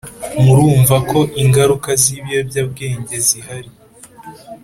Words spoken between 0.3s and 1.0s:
murumva